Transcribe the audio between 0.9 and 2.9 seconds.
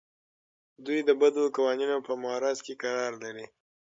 د بدو قوانینو په معرض کې